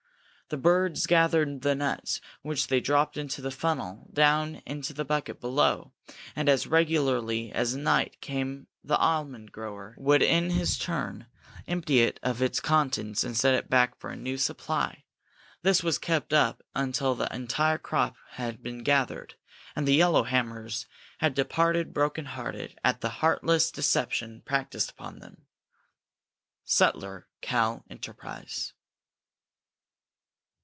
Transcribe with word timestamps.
The 0.49 0.57
birds 0.57 1.07
gathered 1.07 1.61
the 1.61 1.75
nuts, 1.75 2.19
which 2.41 2.67
they 2.67 2.81
dropped 2.81 3.15
into 3.15 3.41
the 3.41 3.51
funnel 3.51 4.03
and 4.07 4.13
down 4.13 4.61
into 4.65 4.91
the 4.93 5.05
bucket 5.05 5.39
below, 5.39 5.93
and 6.35 6.49
as 6.49 6.67
regularly 6.67 7.53
as 7.53 7.73
night 7.77 8.19
came 8.19 8.67
the 8.83 8.97
almond 8.97 9.53
grower 9.53 9.95
would 9.97 10.21
in 10.21 10.49
his 10.49 10.77
turn 10.77 11.27
empty 11.69 12.01
it 12.01 12.19
of 12.21 12.41
its 12.41 12.59
contents 12.59 13.23
and 13.23 13.37
set 13.37 13.53
it 13.55 13.69
back 13.69 13.97
for 13.97 14.09
a 14.09 14.17
new 14.17 14.37
supply. 14.37 15.05
This 15.61 15.83
was 15.83 15.97
kept 15.97 16.33
up 16.33 16.61
until 16.75 17.15
the 17.15 17.33
entire 17.33 17.77
crop 17.77 18.17
had 18.31 18.61
been 18.61 18.83
gathered 18.83 19.35
and 19.73 19.87
the 19.87 19.97
yellowhammers 20.01 20.85
had 21.19 21.33
departed 21.33 21.93
broken 21.93 22.25
hearted 22.25 22.77
at 22.83 22.99
the 22.99 23.09
heartless 23.23 23.71
deception 23.71 24.41
practiced 24.43 24.91
upon 24.91 25.19
them. 25.19 25.45
_Sutler 26.67 27.23
(Cal.) 27.39 27.85
Enterprise. 27.89 28.73